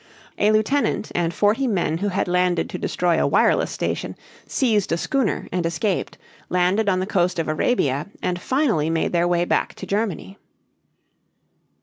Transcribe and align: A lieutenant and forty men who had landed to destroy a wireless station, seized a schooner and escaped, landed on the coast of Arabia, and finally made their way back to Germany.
A 0.39 0.51
lieutenant 0.51 1.11
and 1.13 1.31
forty 1.31 1.67
men 1.67 1.99
who 1.99 2.07
had 2.07 2.27
landed 2.27 2.71
to 2.71 2.79
destroy 2.79 3.21
a 3.21 3.27
wireless 3.27 3.69
station, 3.69 4.15
seized 4.47 4.91
a 4.91 4.97
schooner 4.97 5.47
and 5.51 5.63
escaped, 5.63 6.17
landed 6.49 6.89
on 6.89 6.99
the 6.99 7.05
coast 7.05 7.37
of 7.37 7.47
Arabia, 7.47 8.07
and 8.19 8.41
finally 8.41 8.89
made 8.89 9.11
their 9.11 9.27
way 9.27 9.45
back 9.45 9.75
to 9.75 9.85
Germany. 9.85 10.39